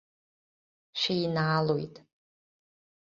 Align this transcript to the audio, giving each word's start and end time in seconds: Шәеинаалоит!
Шәеинаалоит! 0.99 1.95